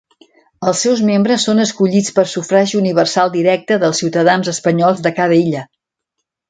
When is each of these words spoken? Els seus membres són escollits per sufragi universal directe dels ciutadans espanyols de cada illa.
Els 0.69 0.79
seus 0.85 1.03
membres 1.09 1.45
són 1.49 1.61
escollits 1.65 2.15
per 2.17 2.25
sufragi 2.33 2.81
universal 2.81 3.33
directe 3.37 3.81
dels 3.85 4.03
ciutadans 4.05 4.53
espanyols 4.57 5.09
de 5.09 5.17
cada 5.21 5.41
illa. 5.45 5.67